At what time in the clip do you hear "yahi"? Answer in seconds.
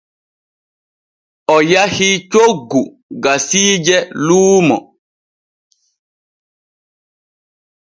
1.71-2.09